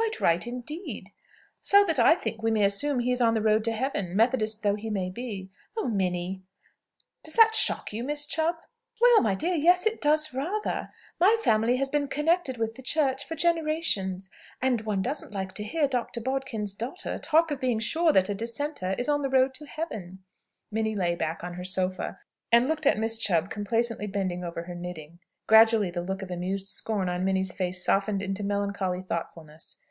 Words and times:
Quite 0.00 0.18
right, 0.18 0.46
indeed." 0.46 1.10
"So 1.60 1.84
that 1.84 1.98
I 1.98 2.14
think 2.14 2.42
we 2.42 2.50
may 2.50 2.64
assume 2.64 2.96
that 2.96 3.04
he 3.04 3.12
is 3.12 3.20
on 3.20 3.34
the 3.34 3.42
road 3.42 3.62
to 3.64 3.72
Heaven, 3.72 4.16
Methodist 4.16 4.62
though 4.62 4.74
he 4.74 4.88
be." 4.88 5.50
"Oh, 5.76 5.88
Minnie!" 5.88 6.40
"Does 7.22 7.34
that 7.34 7.54
shock 7.54 7.92
you, 7.92 8.02
Miss 8.02 8.24
Chubb?" 8.26 8.56
"Well, 9.00 9.20
my 9.20 9.34
dear, 9.34 9.54
yes; 9.54 9.86
it 9.86 10.00
does, 10.00 10.32
rather. 10.34 10.88
My 11.20 11.36
family 11.44 11.76
has 11.76 11.90
been 11.90 12.08
connected 12.08 12.56
with 12.56 12.74
the 12.74 12.82
Church 12.82 13.24
for 13.26 13.34
generations. 13.36 14.30
And 14.62 14.80
one 14.80 15.02
doesn't 15.02 15.34
like 15.34 15.52
to 15.52 15.62
hear 15.64 15.86
Dr. 15.86 16.20
Bodkin's 16.22 16.74
daughter 16.74 17.18
talk 17.18 17.50
of 17.50 17.60
being 17.60 17.78
sure 17.78 18.10
that 18.10 18.30
a 18.30 18.34
Dissenter 18.34 18.94
is 18.98 19.08
on 19.08 19.20
the 19.20 19.30
road 19.30 19.52
to 19.54 19.66
Heaven." 19.66 20.24
Minnie 20.72 20.96
lay 20.96 21.14
back 21.14 21.44
on 21.44 21.54
her 21.54 21.64
sofa, 21.64 22.18
and 22.50 22.66
looked 22.66 22.86
at 22.86 22.98
Miss 22.98 23.18
Chubb 23.18 23.50
complacently 23.50 24.06
bending 24.06 24.42
over 24.44 24.62
her 24.62 24.74
knitting. 24.74 25.18
Gradually 25.46 25.90
the 25.90 26.02
look 26.02 26.22
of 26.22 26.30
amused 26.30 26.68
scorn 26.68 27.08
on 27.10 27.22
Minnie's 27.24 27.52
face 27.52 27.84
softened 27.84 28.22
into 28.22 28.42
melancholy 28.42 29.02
thoughtfulness. 29.02 29.76